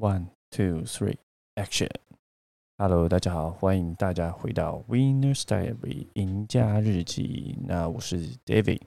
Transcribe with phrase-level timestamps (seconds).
[0.00, 1.16] One, two, three,
[1.56, 1.90] action!
[2.76, 7.58] Hello，大家好，欢迎大家回到 Winner's Diary 赢家日记。
[7.66, 8.80] 那我是 David。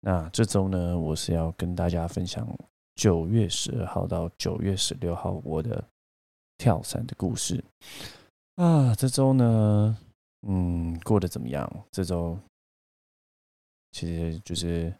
[0.00, 2.48] 那这周呢，我是要跟大家分享
[2.94, 5.86] 九月十二号到九月十六号我的
[6.56, 7.62] 跳伞的故事。
[8.54, 9.98] 啊，这周呢，
[10.48, 11.70] 嗯，过得怎么样？
[11.92, 12.38] 这周
[13.92, 14.90] 其实就是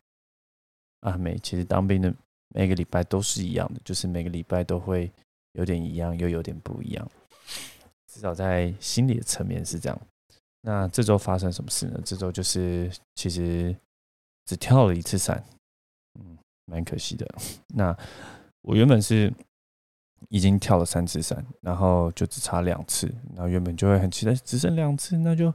[1.00, 2.14] 啊，每其实当兵的
[2.48, 5.10] 每个礼拜都是一样的，就是每个礼拜都会。
[5.56, 7.10] 有点一样，又有点不一样，
[8.06, 10.00] 至少在心理的层面是这样。
[10.60, 12.00] 那这周发生什么事呢？
[12.04, 13.74] 这周就是其实
[14.44, 15.42] 只跳了一次伞，
[16.18, 17.26] 嗯，蛮可惜的。
[17.68, 17.96] 那
[18.62, 19.32] 我原本是
[20.28, 25.54] 已经跳了三次伞，然后就只差两次，然后原本就会很期待，只剩两次，那就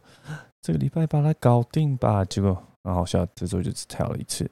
[0.61, 2.23] 这个礼拜把它搞定吧。
[2.25, 4.49] 结果很好笑，这周就只跳了一次。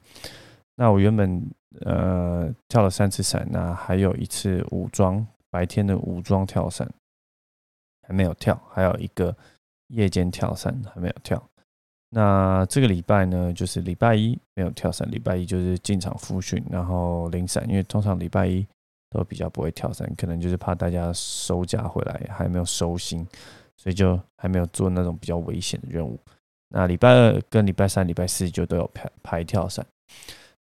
[0.76, 1.50] 那我原本
[1.82, 5.26] 呃跳了三次伞，那还有一次武装。
[5.50, 6.90] 白天的武装跳伞
[8.08, 9.36] 还没有跳，还有一个
[9.88, 11.42] 夜间跳伞还没有跳。
[12.10, 17.64] 那这个礼拜呢，就是礼拜一没有跳伞，礼拜一就是进场复训，然后零散。
[17.70, 18.66] 因为通常礼拜一
[19.12, 23.28] 都比较不会跳伞，可能就是怕大家收假回来还没有收心，
[23.78, 26.20] 所以就还没有做那种比较危险的任务。
[26.70, 29.86] 那礼拜二跟礼拜三、礼拜四就都有排排跳伞。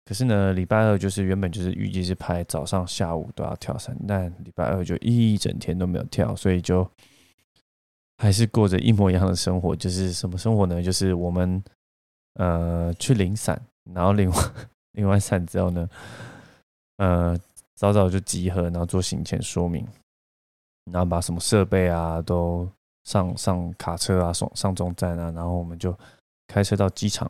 [0.07, 6.89] 可是呢，礼拜二就是原本就是预计是拍早上、下午都要跳伞，但礼拜二就一整天都没有跳，所以就
[8.17, 9.75] 还是过着一模一样的生活。
[9.75, 10.81] 就是什么生活呢？
[10.81, 11.61] 就是我们
[12.35, 13.61] 呃去领伞，
[13.93, 14.53] 然后领完
[14.95, 15.89] 领完伞之后呢，
[16.99, 17.37] 呃
[17.75, 19.85] 早早就集合，然后做行前说明，
[20.89, 22.65] 然后把什么设备啊都
[23.03, 25.93] 上上卡车啊，上上中站啊，然后我们就
[26.47, 27.29] 开车到机场，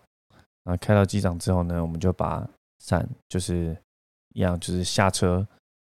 [0.64, 2.48] 然后开到机场之后呢，我们就把
[2.88, 3.78] 伞就是
[4.30, 5.46] 一样，就是下车，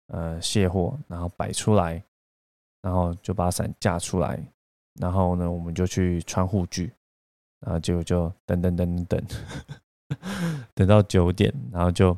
[0.07, 2.03] 呃，卸货，然后摆出来，
[2.81, 4.37] 然后就把伞架出来，
[4.99, 6.91] 然后呢，我们就去穿护具，
[7.61, 9.25] 然后结果就等等等等等，
[10.75, 12.15] 等到九点，然后就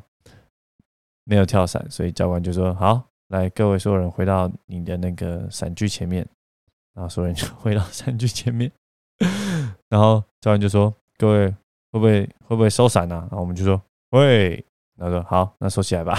[1.22, 6.28] 没有跳伞，所以教官就说：“好，来，各位所有人回到你的那个伞具前面。”
[6.94, 8.72] 然后所有人就 回到伞具前面，
[9.88, 11.48] 然后教官就说：“各位
[11.92, 13.80] 会不会会不会收伞呢？”然后我们就说。
[14.14, 14.64] 喂，
[14.96, 16.16] 他说好，那收起来吧。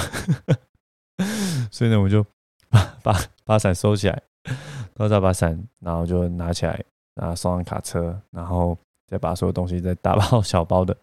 [1.71, 2.21] 所以呢，我就
[2.69, 6.83] 把把把伞收起来，然后再把伞，然后就拿起来，
[7.13, 10.93] 然后送上卡车，然后再把所有东西再大包小包的，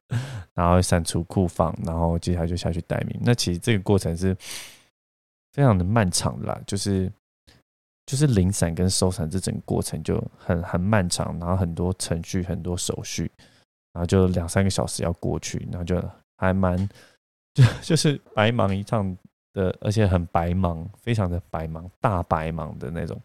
[0.53, 3.19] 然后伞储库房，然后接下来就下去待命。
[3.23, 4.37] 那其实这个过程是
[5.55, 7.11] 非常的漫长的啦，就是
[8.05, 13.33] 就是领伞跟收伞这整个过程就很很漫长，然后很多程序、很多手续，
[13.95, 15.99] 然后就两三个小时要过去，然后就。
[16.43, 16.77] 还蛮，
[17.55, 19.17] 就就是白忙一趟
[19.53, 23.21] 的，而且很白忙，非常的白忙，大白忙的那种，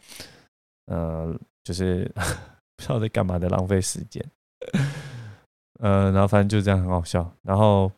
[0.86, 2.06] 呃，就是
[2.78, 4.24] 不知道在干嘛的，浪费时间，
[5.80, 7.28] 呃，然后反正就这样很好笑。
[7.42, 7.92] 然后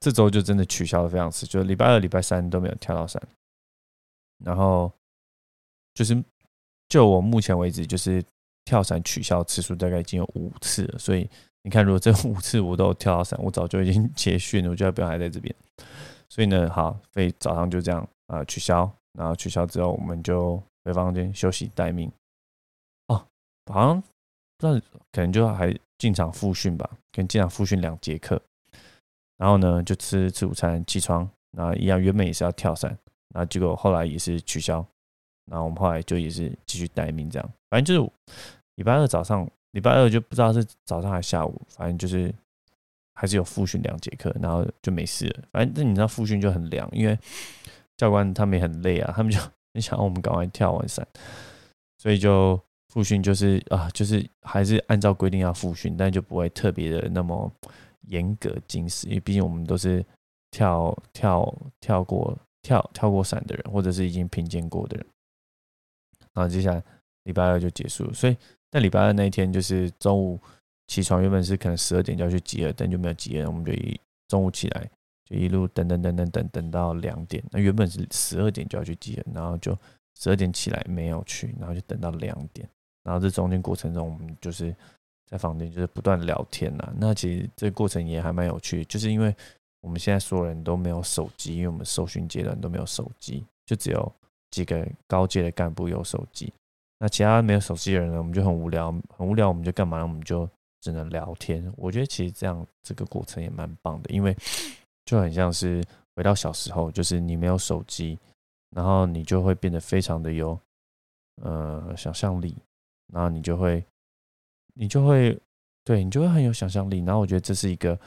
[0.00, 3.22] 这周就真的取消了非常次，就礼拜二、礼拜三都没有跳到伞。
[4.44, 4.92] 然后
[5.94, 6.20] 就是
[6.88, 8.20] 就我目前为止，就是
[8.64, 11.30] 跳伞取消次数大概已经有五次了，所以。
[11.62, 15.54] 你看，如果这 五次我都跳到伞，我早就已经结训了，我就不用还在这边。
[16.28, 22.10] 所以呢，好，所以早上就这样啊取消，然后取消之后，我们就回房间休息待命。
[23.08, 23.26] 哦，
[23.70, 24.00] 好像
[24.56, 28.40] 不知道，可能就还进场复训吧，跟进场复训两节课。
[29.36, 32.96] 然后呢，就吃吃午餐，起床，然后一样，原本也是要跳伞，
[33.34, 34.84] 然后结果后来也是取消。
[35.44, 38.10] 然后我们后来就也是继续待命，这样，反正就是
[38.76, 39.46] 礼拜二早上。
[39.72, 42.34] 礼拜二就不知道是早上还是下午，反正就是
[43.14, 45.44] 还是有复训两节课，然后就没事了。
[45.52, 47.16] 反正那你知道复训就很凉，因为
[47.96, 49.38] 教官他们也很累啊，他们就
[49.72, 51.06] 很想让我们赶快跳完伞，
[51.98, 57.52] 所以就复训就是啊，就是还是按照规定要复训，但就不会特别的那么
[58.08, 60.04] 严格精实，因为毕竟我们都是
[60.50, 65.06] 跳跳跳过跳跳过伞的人，或者是已经评鉴过的人。
[66.32, 66.82] 然后接下来
[67.22, 68.36] 礼拜二就结束了，所以。
[68.70, 70.40] 但礼拜二那一天就是中午
[70.86, 74.88] 起床，原本是可能十二点就要去集合，但就没有集合，我们就一中午起来
[75.24, 77.42] 就一路等等等等等等到两点。
[77.50, 79.76] 那原本是十二点就要去集合，然后就
[80.18, 82.68] 十二点起来没有去，然后就等到两点。
[83.02, 84.74] 然后这中间过程中，我们就是
[85.26, 86.92] 在房间就是不断聊天呐。
[86.96, 89.34] 那其实这个过程也还蛮有趣，就是因为
[89.80, 94.12] 我们现在所有人都没有手机，因为我们受训阶段都没有手机，就只有
[94.50, 96.52] 几个高阶的干部有手机。
[97.02, 98.18] 那其他没有手机的人呢？
[98.18, 100.02] 我们就很无聊，很无聊，我们就干嘛？
[100.02, 100.46] 我们就
[100.82, 101.72] 只能聊天。
[101.78, 104.36] 我觉得其实这样这个过程也蛮棒的，因为
[105.06, 105.82] 就很像是
[106.14, 108.18] 回到小时候，就是你没有手机，
[108.76, 110.60] 然后你就会变得非常的有
[111.42, 112.54] 呃想象力，
[113.10, 113.82] 然后你就会
[114.74, 115.40] 你就会
[115.82, 117.98] 对你就会很有想象力，然后我觉得这是一个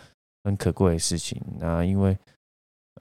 [0.44, 1.42] 很可贵的事情。
[1.58, 2.16] 那因为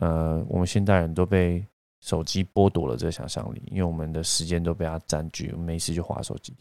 [0.01, 1.63] 呃我们现代人都被
[2.03, 6.53] 手机剥夺了这个想象力，因为我们的时间都被它占据，我们没事就划手机。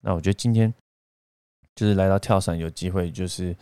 [0.00, 0.74] 那我觉得今天
[1.76, 3.56] 就是来到跳伞，有机会就是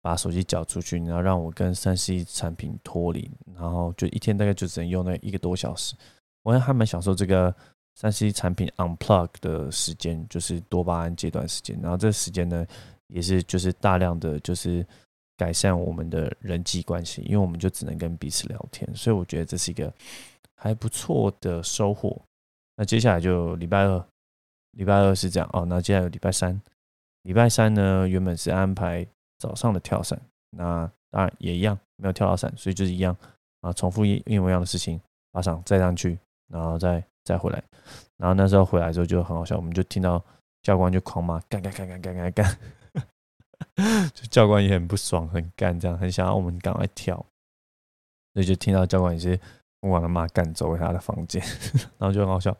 [0.00, 5.94] 把手机缴出去，然后让我跟三 C 产品脱离，然后就一天大概就只能用那一个多小时。
[6.42, 7.54] 我还蛮享受这个
[7.94, 11.78] 三 C 产品 unplug 的时间，就是多巴胺阶段时间。
[11.82, 12.66] 然后这时间呢，
[13.08, 14.86] 也是就是大量的就是
[15.36, 19.92] 改善我们的人际关系，因为我们就只能跟彼此聊天，所以我觉得这是一个。
[20.62, 22.16] 还不错的收获。
[22.76, 24.06] 那接下来就礼拜二，
[24.72, 25.64] 礼拜二是这样哦。
[25.66, 26.58] 那接下来礼拜三，
[27.22, 29.04] 礼拜三呢原本是安排
[29.38, 30.16] 早上的跳伞，
[30.50, 33.16] 那当然也一样没有跳到伞，所以就是一样
[33.60, 35.00] 啊，重复一一模一样的事情，
[35.32, 36.16] 爬上再上去，
[36.46, 37.60] 然后再再回来。
[38.18, 40.24] 然后那时候回来之后就很好笑，我们就听到
[40.62, 42.58] 教官就狂骂干干干干干干干，
[44.14, 47.16] 就教官也很不爽，很干这样，很想要我们赶快跳，
[48.32, 49.38] 所以就听到教官也是。
[49.82, 51.42] 我把他妈赶走他的房间，
[51.98, 52.56] 然后就很好笑。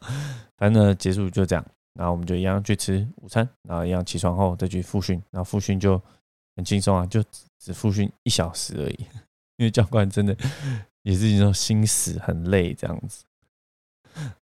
[0.56, 1.64] 反正呢，结束就这样，
[1.94, 6.00] 然后我们就一样去吃午餐，然后一样起床后再去复训，然后复训就
[6.56, 7.22] 很轻松啊，就
[7.58, 9.06] 只复训一小时而已。
[9.58, 10.36] 因为教官真的
[11.02, 13.24] 也是一种心死，很累这样子。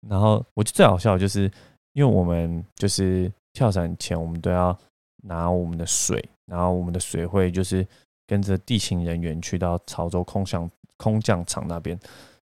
[0.08, 1.50] 然后我觉得最好笑就是，
[1.92, 4.76] 因为我们就是跳伞前，我们都要
[5.22, 7.86] 拿我们的水，然后我们的水会就是
[8.26, 11.98] 跟着地勤人员去到潮州空降空降场那边。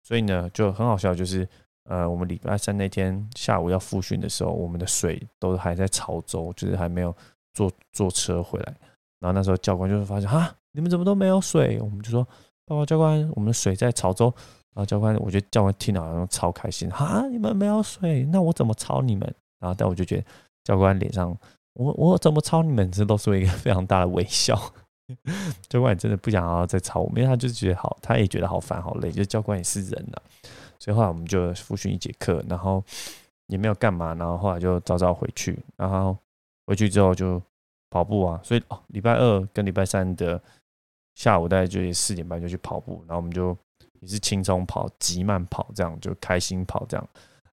[0.07, 1.45] 所以呢，就很好笑，就是
[1.83, 7.13] 呃，我们礼拜三那天下午要复训的时候，我们的水都还在潮州，就是还没有
[7.53, 8.73] 坐坐车回来。
[9.19, 11.77] 然后那时候教官就会发现，哈，你们怎么都没有水？
[11.81, 12.25] 我们就说，
[12.65, 14.33] 报告教官，我们的水在潮州。
[14.73, 19.21] 然后教官，我觉得教官听了好像超开心，哈，你们没有水，那我怎么抄你们？
[19.59, 20.23] 然后但我就觉得
[20.63, 21.37] 教官脸上，
[21.73, 22.89] 我我怎么抄你们？
[22.93, 24.57] 这都是一个非常大的微笑。
[25.69, 29.11] 教官也真的不想要再吵我们，因为他就是觉得好，他也觉得好烦好累。
[29.11, 30.17] 就教官也是人呐，
[30.79, 32.83] 所以后来我们就复训一节课，然后
[33.47, 36.17] 也没有干嘛，然后后来就早早回去，然后
[36.65, 37.41] 回去之后就
[37.89, 38.39] 跑步啊。
[38.43, 40.41] 所以哦，礼拜二跟礼拜三的
[41.15, 43.57] 下午大概就四点半就去跑步，然后我们就
[44.01, 47.09] 也是轻松跑、急慢跑这样，就开心跑这样。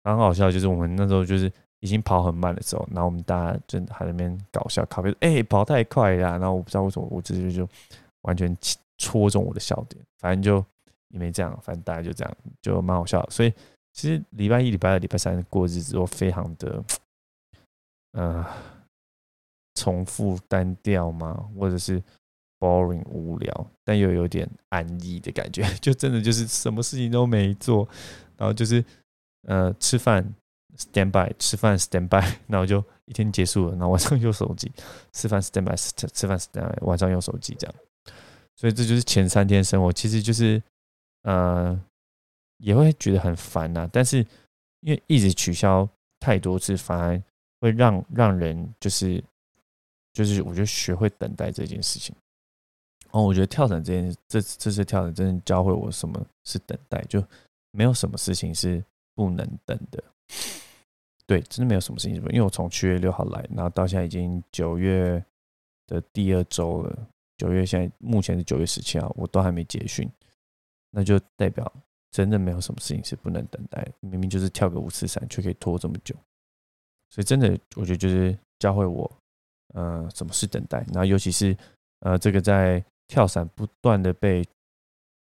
[0.03, 1.53] 然后好笑就是我们那时候就是。
[1.81, 7.67] 已经跑很慢的时候，然后我们大家就还在那边搞笑，咖啡哎跑太快了，然后我不知道为什么，我直接就
[8.23, 8.55] 完全
[8.99, 10.65] 戳中我的笑点，反正就
[11.09, 13.27] 也没这样，反正大家就这样，就蛮好笑。
[13.31, 13.53] 所以
[13.95, 16.85] 其实礼拜一、礼拜二、礼拜三过日子都非常的，
[18.13, 18.47] 呃，
[19.75, 22.03] 重复单调嘛，或者是
[22.59, 27.89] boring 无聊，但又有点安逸的感觉， 就真的就是什么事情都没做，
[28.37, 28.85] 然后就是
[29.49, 30.23] 呃吃饭。
[30.77, 33.73] Stand by 吃饭，Stand by， 然后就一天结束了。
[33.73, 34.71] 然后晚上用手机
[35.13, 37.75] 吃饭，Stand by 吃吃饭，Stand by 晚上用手机这样。
[38.57, 40.63] 所以这就是前三天生活，其实就是
[41.23, 41.79] 呃
[42.59, 43.89] 也会觉得很烦呐。
[43.93, 44.19] 但是
[44.81, 45.89] 因为一直取消
[46.19, 47.23] 太多次，反而
[47.61, 49.23] 会让让人就是
[50.13, 52.15] 就是我觉得学会等待这件事情。
[53.13, 57.23] 哦，我觉得跳伞这件这这次跳伞真的教会我什么是等待，就
[57.73, 58.85] 没有什么事情是
[59.15, 60.03] 不能等的。
[61.27, 65.25] 对，真的没有什么事情，因为我从七月六号来，然后到现在已经九月
[65.87, 67.09] 的第二周了。
[67.37, 70.11] 九月现在目前是九月十七号，我都还没结训，
[70.91, 71.73] 那就代表
[72.11, 73.87] 真的没有什么事情是不能等待。
[74.01, 76.17] 明明就是跳个五次伞，却可以拖这么久，
[77.11, 79.11] 所以真的我觉得就是教会我，
[79.75, 80.85] 呃，什么是等待。
[80.89, 81.57] 然后尤其是
[82.01, 84.45] 呃，这个在跳伞不断的被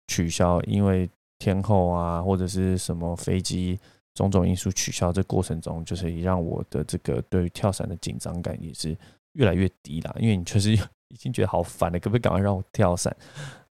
[0.07, 3.79] 取消，因为天后啊或者是什么飞机。
[4.15, 8.97] 种种因素取消，这过程中就是也让我的这个对于跳伞的紧张感也是
[9.33, 10.15] 越来越低了。
[10.19, 10.71] 因为你确实
[11.09, 13.15] 已经觉得好烦了，可不可以赶快让我跳伞？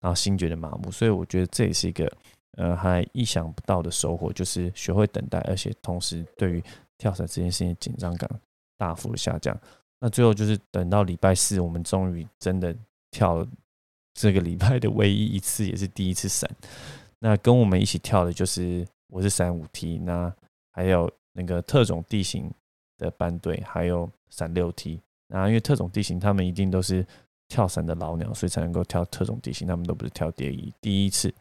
[0.00, 2.10] 然后心觉得麻木，所以我觉得这也是一个
[2.58, 6.62] 呃还意想不到的收获，就是学会等待，而且同时对于
[6.98, 8.30] 跳伞这件事情紧张感
[8.76, 9.58] 大幅的下降。
[9.98, 12.76] 那最后就是等到礼拜四，我们终于真的
[13.10, 13.46] 跳
[14.12, 16.50] 这个礼拜的唯一一次，也是第一次伞。
[17.18, 18.86] 那跟我们一起跳的就是。
[19.14, 20.35] 我是三五 T，那
[20.73, 22.52] 还有那个特种地形
[22.99, 25.00] 的班队，还有三六 T。
[25.28, 27.06] 那因为特种地形，他们一定都是
[27.47, 29.68] 跳伞的老鸟，所以才能够跳特种地形。
[29.68, 31.33] 他们都不是跳第一第一次。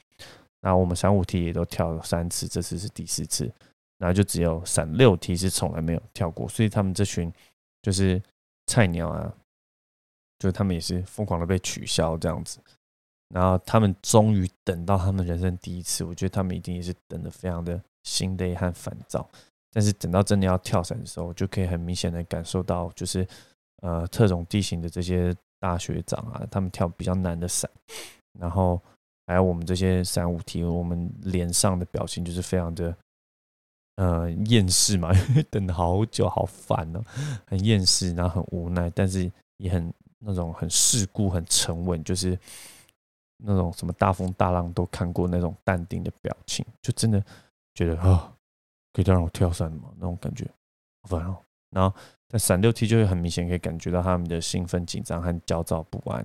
[0.60, 3.52] 那我们三五 T 也都跳了三次，这次是第四次。
[3.98, 7.34] 然后就只有闪六 T 是从来没有跳过，所以他们这群
[7.82, 8.22] 就是
[8.68, 9.34] 菜鸟啊，
[10.38, 12.60] 就他们也是疯狂的被取消这样子。
[13.34, 19.28] 然后他们终于等到他们人生第一次，我觉得他们一定也是等的非常的心累和烦躁。
[19.72, 23.28] 但是等到真的要跳伞的时候，就可以很明显的感受到，就是
[23.82, 27.68] 呃特种地形的这些大学长啊，他们跳比较难的伞，
[28.40, 28.80] 然后
[29.26, 32.96] 还有我们这些伞舞体，我们脸上的表情就是非常的
[33.96, 37.02] 呃厌世嘛，因 为等了好久，好烦哦，
[37.48, 42.38] 很厌世，然后很无奈，但是也很那种很世故、很沉稳，就是
[43.38, 47.24] 那种什么大风大浪都看过那种淡定的表情，就真的
[47.74, 48.34] 觉得啊。
[48.96, 49.90] 可以再让我跳伞吗？
[49.96, 50.46] 那种感觉，
[51.02, 51.36] 好烦哦。
[51.72, 51.92] 然后
[52.30, 56.24] 在伞六梯就会很明显可以感觉到他们的兴奋、紧张和焦躁不安。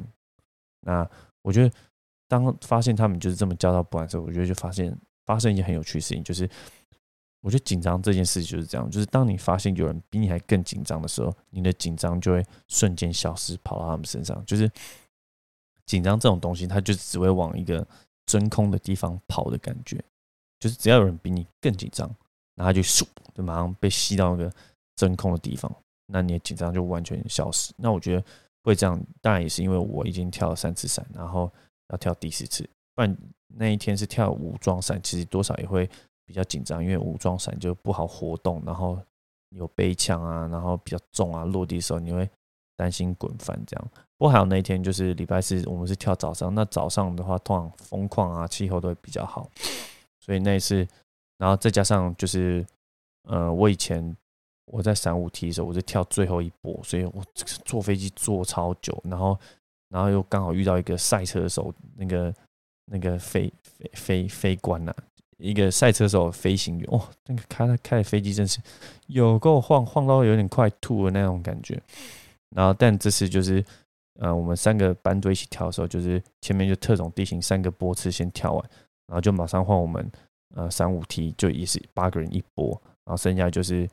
[0.83, 1.09] 那
[1.41, 1.75] 我觉得，
[2.29, 6.47] 当发现他们就是这么焦躁不安的时候，我觉得就发现发生一件很有趣的事情，就是
[7.41, 14.45] 我觉得紧张这件事情就是这样，就是当你发现有人比你还更紧张的时候，你的紧张就会瞬间消失，跑到他们身上。
[14.45, 14.71] 就是
[15.88, 17.85] 紧张这种东西，它就只会往一个
[18.26, 20.00] 真空的地方跑的感觉，
[20.61, 22.09] 就是只要有人比你更紧张。
[22.54, 24.52] 然后就咻，就马上被吸到那个
[24.97, 25.73] 真空的地方，
[26.07, 27.73] 那你的紧张就完全消失。
[27.76, 28.25] 那我觉得
[28.64, 31.49] 会这样，当然也是因为我已经跳了三次伞，然后
[31.90, 32.68] 要跳第四次。
[32.97, 33.16] 不然
[33.47, 35.88] 那一天是跳武装伞，其实多少也会
[36.26, 39.00] 比较紧张，因为武装伞就不好活动，然后
[39.50, 42.28] 有背枪啊，然后比较重啊，落地的时候你会
[42.76, 43.90] 担心滚翻这样。
[44.19, 49.49] 不过还有那一天就是礼拜四，我们是跳早上，那早上的话通常风况啊气候都会比较好，
[50.21, 50.87] 所以那一次。
[51.39, 52.67] 然后再加上就是，
[53.29, 54.17] 呃，我以前
[54.65, 57.23] 我在三五 T 的时候，我是跳最后一波，所以我
[57.65, 59.39] 坐飞机坐超久，然后，
[59.89, 62.35] 然后又刚好遇到一个赛车手，那个
[62.87, 64.93] 那个飞飞飞飞官呐，
[65.37, 68.59] 一个赛车手飞行员，哇，那个开开的飞机真是
[69.07, 71.81] 有够晃，晃到有点快吐的那种感觉。
[72.51, 73.65] 然后，但这次就是，
[74.19, 78.71] 呃，我们三个班队一起跳的时候，就是前面就特种地形三个波次先跳完，
[79.07, 80.11] 然后就马上换我们。
[80.57, 82.71] 呃，三五 T 就也是八个人一波，
[83.05, 83.87] 然后剩下就是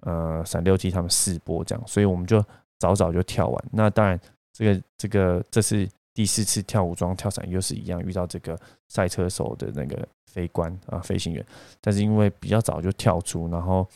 [0.00, 2.42] 呃三六 T 他们四波这样，所以我们就
[2.78, 3.64] 早早就跳完。
[3.70, 4.18] 那当然，
[4.54, 8.58] 这个这个这是第四次跳武装跳伞，又是一样遇到这个
[8.88, 11.44] 赛车手的那个飞官啊飞行员，
[11.78, 13.86] 但是因为比较早就跳出，然后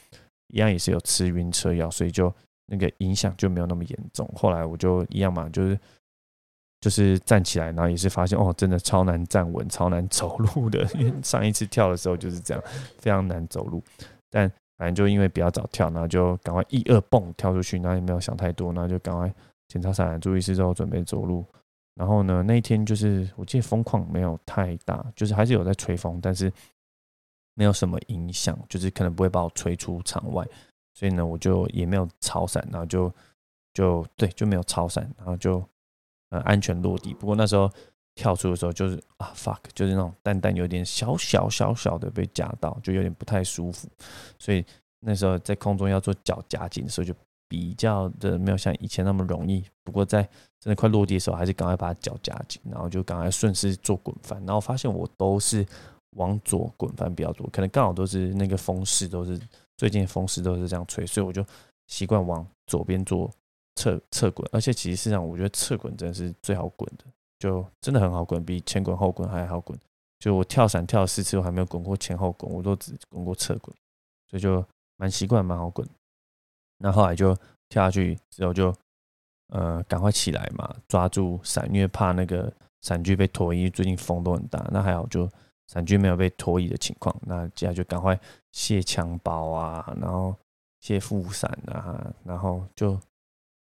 [0.49, 2.33] 一样也是有吃晕车药，所以就
[2.67, 4.29] 那个影响就没有那么严重。
[4.35, 5.79] 后来我就一样嘛，就是。
[6.83, 10.83] 就是站起来，然后也是发现哦，真的超难站稳、超难走路的。
[10.99, 12.61] 因为上一次跳的时候就是这样，
[12.99, 13.81] 非常难走路。
[14.29, 19.33] 但反正就因为比较早跳，然后就赶快一二蹦跳出去，然后也没有想太多，然后就赶快
[19.69, 21.45] 检查伞注意事之后准备走路。
[21.95, 26.53] 然后呢，那一天就是我记得风况没有太大，就是还是有在吹风，但是
[27.55, 30.45] 没有什么影响，就是可能不会把我吹出场外。
[30.93, 33.13] 所以呢，我就也没有超伞，然后就
[33.75, 35.63] 就对，就没有超伞，然后就。
[36.35, 37.13] 呃，安全落地。
[37.13, 37.71] 不过那时候
[38.15, 43.87] 跳出的时候，就是啊，fuck，就是那种淡淡有点小小小小的被夹到，就有点不太舒服。
[44.39, 44.65] 所以
[45.01, 47.15] 那时候在空中要做脚夹紧的时候，就
[47.49, 49.63] 比较的没有像以前那么容易。
[49.85, 50.23] 不过在
[50.59, 54.39] 真的快落地的时候，还是赶快把脚夹紧，然后就赶快顺势做滚翻。
[54.47, 55.67] 然后发现我都是
[56.13, 59.39] 往左滚翻比较多，可能刚好都是那个风势都是
[59.83, 61.45] 最近风势都是这样吹，所以我就
[61.89, 63.29] 习惯往左边做。
[63.75, 67.05] 侧侧滚，而且其实上，我觉得侧滚真的是最好滚的，
[67.39, 69.77] 就真的很好滚，比前滚后滚还好滚。
[70.21, 73.75] 就我跳伞跳了四次，我还没有滚过前后滚，我都只滚过侧滚，
[74.29, 74.65] 所以就
[74.99, 75.89] 蛮习惯，蛮好滚。
[76.79, 77.35] 那后来就
[77.71, 78.73] 跳下去之后，就
[79.49, 84.69] 呃赶快起来嘛，抓住伞，因为怕那个伞具被拖移，最近风都很大。
[84.71, 85.27] 那还好，就
[85.67, 87.15] 伞具没有被拖移的情况。
[87.23, 88.19] 那接下来就赶快
[88.53, 90.35] 卸枪包啊，然后
[90.81, 92.99] 卸副伞啊，然后就。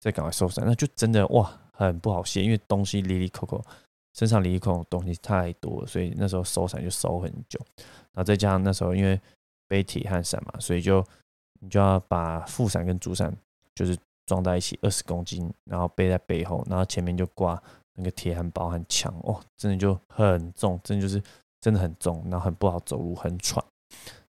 [0.03, 3.63] 再赶快收伞，那就真的哇，很不好卸，因为东西里里扣扣，
[4.15, 7.61] 身上里里扣扣东西太多了，所以那时候收伞就收很久。
[7.77, 9.21] 然后再加上那时候因为
[9.69, 11.05] 背铁和伞嘛，所以就
[11.61, 13.31] 你就要把副伞跟主伞
[13.75, 13.95] 就是
[14.25, 21.23] 装在一起，二十公斤，然后背在背后，然后前面就挂那个铁汉包和枪哦，真的就很重，真的就是
[21.61, 23.65] 真的很重，然后很不好走路，很喘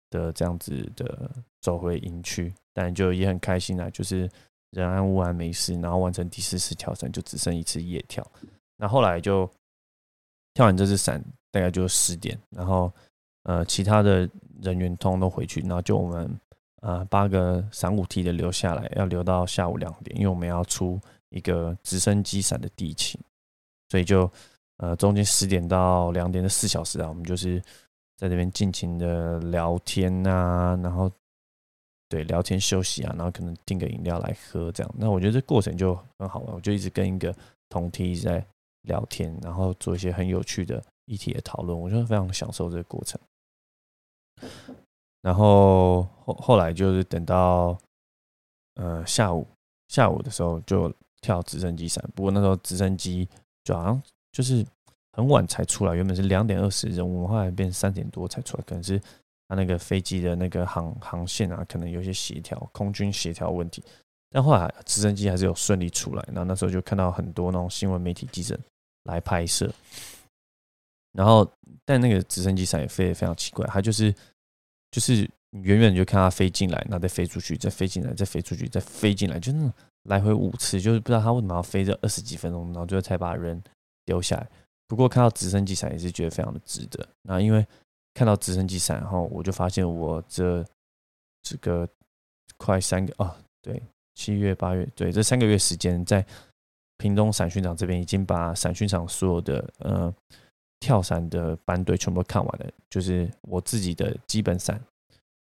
[0.10, 4.30] 的这样子的走回营区，但就也很开心啊，就是。
[4.72, 8.26] 人安物安没事，然后完成第四次跳伞，就只剩一次夜跳。
[8.78, 9.46] 那后来就
[10.54, 11.22] 跳完这次伞，
[11.52, 12.90] 大概就十点，然后
[13.44, 14.20] 呃，其他的
[14.62, 16.40] 人员通通都回去，然后就我们
[16.84, 20.98] 呃八个伞舞梯的留下来，要留到下午两点，因为我们要出
[21.32, 23.20] 一个直升机伞的地勤，
[23.90, 24.32] 所以就
[24.82, 27.62] 呃中间十点到两点的四小时啊，我们就是
[28.18, 31.10] 在这边尽情的聊天啊，然后。
[32.12, 34.96] 对，聊天休息啊，然后可能订个饮料来喝，这样。
[34.98, 37.34] 那我觉得这过程就很好玩，我就一直跟一个
[37.70, 38.46] 同梯在
[38.82, 43.18] 聊天，然后做一些很有趣的议题的讨论，我就非常享受这个过程。
[45.22, 47.78] 然后后后来就是等到
[48.76, 49.48] 呃下午
[49.88, 53.26] 下午的时候就跳直升机伞，不过那时候直升机
[53.64, 54.66] 就好像就是
[55.14, 59.00] 很晚才出来，原本是两点二十任务，后来变三点多才出来，可能是
[59.48, 63.84] 他那个飞机的那个航航线啊，可能有些协调空军协调问题。
[64.34, 68.58] 但后来直升机还是有顺利出来，然后那时候就看到很多那种新闻媒体记者
[69.04, 69.70] 来拍摄，
[71.12, 71.46] 然后
[71.84, 74.16] 但那个直升机伞也飞得非常奇怪，它就是
[74.90, 79.74] 就是远远就看它飞进来，然后再飞出去，再飞进来，再飞出去，再飞进来，就那种
[80.04, 83.62] 来回五次，就是不知道它为什么要飞这二十几分钟，然后最后才把人
[84.06, 84.50] 丢下来。
[84.88, 87.08] 不过看到直升机伞也是觉得非常的值得。
[87.22, 87.66] 那因为
[88.14, 90.66] 看到直升机伞，后我就发现我这
[91.42, 91.88] 这个
[92.58, 93.82] 快三个哦，对。
[94.14, 96.24] 七月、八月，对这三个月时间，在
[96.98, 100.14] 屏东伞训场这边已经把伞训场所有的呃
[100.82, 104.80] 跳伞的班队全部看完了，就是我自己的基本伞，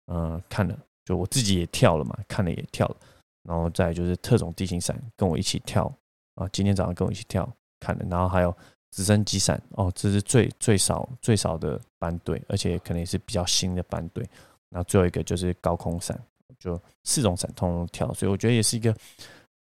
[0.07, 2.97] 呃看了，就我自己也跳了嘛，看了也跳了，
[3.43, 5.93] 然后再就是特种地形伞跟我一起跳
[6.37, 7.45] 啊，今天早上跟我一起跳
[7.83, 8.57] 看的，然后还有
[8.91, 14.25] 直升机伞哦，这是最最少最少的班队，而且可能也是比较新的班队，
[14.71, 16.19] 然后最后一个就是高空伞。
[16.59, 18.95] 就四种伞通通跳，所以我觉得也是一个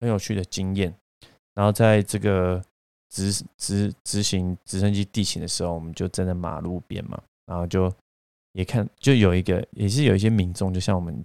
[0.00, 0.92] 很有趣的经验。
[1.54, 2.60] 然后在这个
[3.08, 7.92] 执执执行直升机地形的时候，我们就站在马路边嘛，然后就
[8.50, 11.24] 也看，就有一个也是有一些民众，就像我们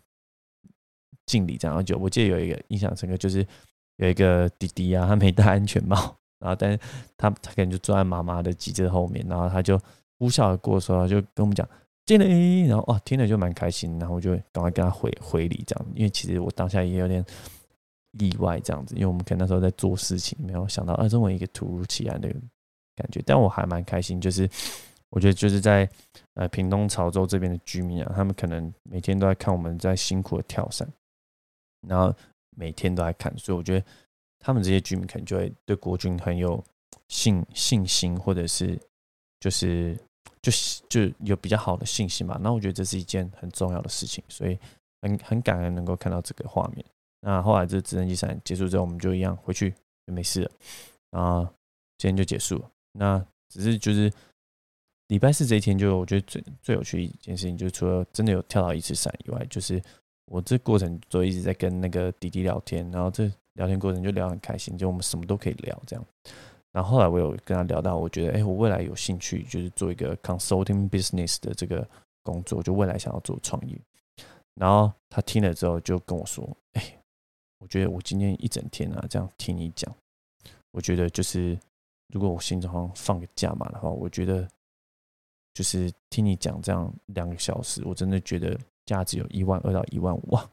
[1.25, 1.83] 敬礼这样。
[1.83, 3.43] 就我记得有一个印象深刻，就是
[3.95, 6.77] 有一个弟弟啊，他没戴安全帽， 然后但是
[7.17, 9.79] 他他可能就坐在妈妈的机子后面，然后他就
[10.19, 11.67] 呼啸而过的时候，就跟我们讲。
[12.05, 17.25] 进来，然后哦，听了就蛮开心，然后我就赶快跟他回回礼这样，因为其实我当下也有点
[18.19, 22.27] 意外这样子，因为我们可能那时候在做事情，没有想到啊这么一个突如其来的
[22.93, 24.49] 感觉，但我还蛮开心，就是
[25.11, 25.89] 我觉得就是在
[26.33, 30.85] 呃屏东潮州这边的居民啊，他们可能每天都在看我们在辛苦的跳伞，
[31.87, 32.13] 然后
[32.57, 33.85] 每天都在看，所以我觉得
[34.43, 36.63] 他们这些居民可能就会对国军很有
[37.07, 38.79] 信信心，或者是
[39.39, 39.97] 就是。
[40.41, 40.51] 就
[40.89, 44.59] 就有比较好的信心嘛，那我觉得这是一件很重要的事情，所以
[45.01, 46.85] 很很感恩能够看到这个画面。
[47.21, 49.73] 那后来这直升机伞结束之后，我们就一样回去
[50.05, 50.51] 就没事了，
[51.11, 51.49] 啊
[51.97, 52.69] 今天就结束了。
[52.91, 54.11] 那只是就是
[55.07, 59.81] 礼拜四这一天，就我觉得最最有趣一件事情，就是除了真的有跳到一次伞以外，就是
[60.25, 66.05] 我这过程都一直在跟那个弟弟聊天，然后这聊天过程就聊很开心，就我们什么都可以聊这样。
[66.71, 71.87] 然后后来我有跟他聊到，我觉得，哎，我未来有兴趣就是做一个 consulting business 的这个
[72.23, 73.77] 工作，就未来想要做创业。
[74.55, 76.97] 然后他听了之后就跟我说，哎，
[77.59, 79.95] 我觉得我今天一整天啊，这样听你讲，
[80.71, 81.55] 我觉得就是
[82.07, 84.47] 如果我心中放个假嘛的话，我觉得
[85.53, 90.49] 就是听你讲这样两个小时，我真的觉得价值有一万二到一万五哇！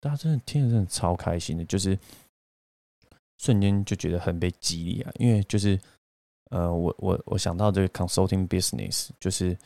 [0.00, 1.96] 大家真的听着真的超开心的，就是。
[3.42, 5.76] 瞬间就觉得很被激励啊，因为就是，
[6.50, 9.58] 呃，我我我想到这个 consulting business，就是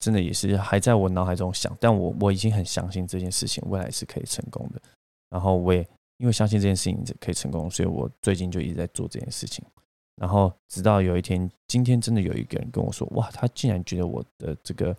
[0.00, 4.82] 真的也是还在我脑海中想，但我我已经很相信这件事情未来是可以成功的。
[5.30, 9.64] 然后我也因为相信这件事情可以成功，所以我最近就一直在做这件事情。
[10.16, 14.96] 然后直到有一天，今天真的有一个人跟我说，哇，他竟然觉得我的这个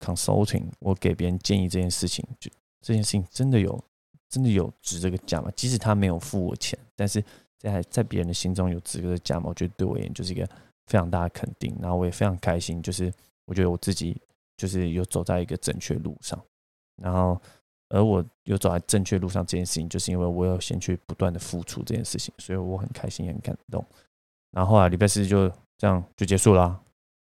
[0.00, 2.50] consulting，我给别人建议这件事情，就
[2.82, 3.82] 这件事情真的有
[4.28, 5.50] 真的有值这个价吗？
[5.56, 7.24] 即使他没有付我钱，但是。
[7.72, 10.46] 在在别人的心中有资格的加盟，我觉得对我而言就是一个
[10.86, 11.76] 非常大的肯定。
[11.80, 13.12] 然后我也非常开心，就是
[13.44, 14.20] 我觉得我自己
[14.56, 16.40] 就是有走在一个正确路上。
[17.02, 17.40] 然后，
[17.88, 23.84] 而我有走在正确路上这件事情，就是因为我有先去不断的付出这件事情，所以我很开心，很感动。
[24.52, 25.48] 然后后来礼拜四就
[25.78, 26.80] 这样就结束了，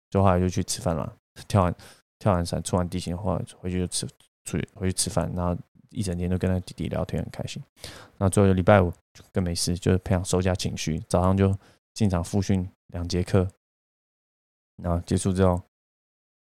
[0.10, 1.16] 就后来就去吃饭了。
[1.48, 1.76] 跳完
[2.20, 4.08] 跳完伞，出完地形后，回去就吃
[4.46, 5.56] 出去回去吃饭，然后。
[5.92, 7.64] 一整天都跟那弟弟聊天，很开心。
[8.18, 8.92] 然后最后礼拜五
[9.32, 11.00] 更没事，就是培养收假情绪。
[11.08, 11.56] 早上就
[11.94, 13.48] 进场复训两节课，
[14.84, 15.62] 然后结束之后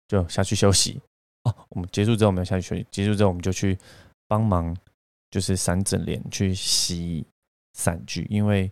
[0.07, 1.01] 就下去休息。
[1.43, 3.77] 哦，我们结束之后我们要下去休息，结束之后我们就去
[4.27, 4.75] 帮忙，
[5.29, 7.25] 就是散整连去洗
[7.73, 8.27] 散具。
[8.29, 8.71] 因为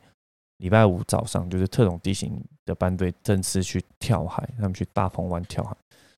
[0.57, 5.71] 礼拜五早上就是特种地形的班队正式去跳海，他们去大鹏湾跳海，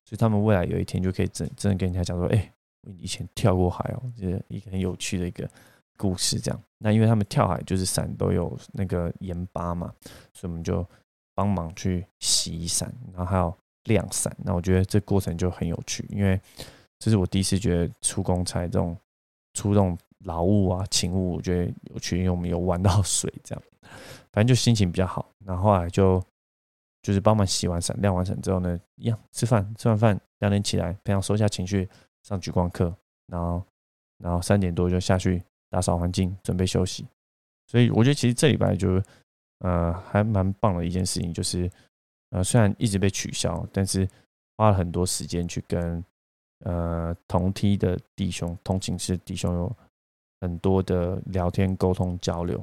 [0.04, 2.52] 所以他们未来有一天就可以真真的跟人家讲说，哎。
[2.84, 5.48] 我以前跳过海哦，就是一个很有趣的一个
[5.96, 6.38] 故事。
[6.38, 9.92] 这样，那因为他们跳海就是伞都有那个盐巴嘛，
[10.32, 10.86] 所以我们就
[11.34, 14.34] 帮忙去洗伞，然后还有晾伞。
[14.44, 16.40] 那我觉得这过程就很有趣，因为
[16.98, 18.96] 这是我第一次觉得出公差这种
[19.54, 23.62] 出这种劳务啊、勤务，我觉得有趣，因为我们有玩到水，这样，
[24.32, 25.28] 反正就心情比较好。
[25.44, 26.22] 然后后来就
[27.02, 31.88] 就是帮忙洗完伞、晾完伞之后呢，一样吃饭，吃完饭两点起来，培养收下情绪。
[32.22, 32.94] 上举光课，
[33.26, 33.60] 然后
[34.18, 37.06] 然后三点多就下去打扫环境，准备休息。
[37.66, 39.02] 所以我觉得其实这礼拜就
[39.60, 41.70] 呃还蛮棒的一件事情，就是
[42.28, 44.06] 呃虽然一直被取消，但是
[44.58, 46.04] 花了很多时间去跟
[46.66, 49.76] 呃同梯的弟兄、同寝室弟兄有
[50.42, 52.60] 很多的聊天、沟通、交流。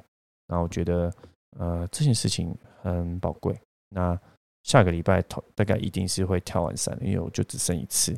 [0.47, 1.11] 然后我觉得
[1.57, 3.59] 呃这件事情很宝贵。
[3.89, 4.15] 那
[4.63, 8.15] 下个礼拜头大概一定是会跳完山，因为我就只剩一次，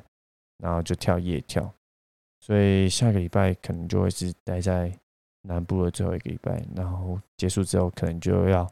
[0.58, 1.74] 然后就跳夜跳，
[2.42, 4.92] 所以下个礼拜可能就会是待在
[5.44, 8.70] 南部的最后一个礼拜，然后结束之后可能就要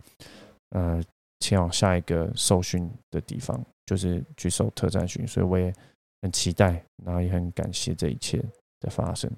[0.71, 1.01] 呃
[1.39, 5.73] 前往下一个受训的地方，就是去受特战训，所以我也
[6.21, 8.43] 很期待，然后也很感谢这一切
[8.79, 9.31] 的发生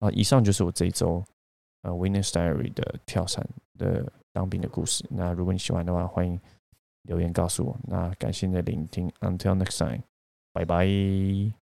[0.00, 0.10] 啊。
[0.10, 1.22] 以上就是我这一周
[1.82, 3.46] 呃 Winners Diary 的跳伞
[3.78, 5.04] 的当兵的故事。
[5.08, 6.40] 那如果你喜欢的话，欢迎。
[7.08, 10.02] 留言告诉我，那感谢你的聆听，Until next time，
[10.52, 11.65] 拜拜。